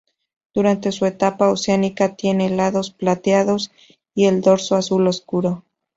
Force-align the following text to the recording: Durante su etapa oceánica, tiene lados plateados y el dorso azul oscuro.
Durante 0.55 0.91
su 0.91 1.05
etapa 1.05 1.51
oceánica, 1.51 2.15
tiene 2.15 2.49
lados 2.49 2.89
plateados 2.89 3.69
y 4.15 4.25
el 4.25 4.41
dorso 4.41 4.75
azul 4.75 5.05
oscuro. 5.05 5.63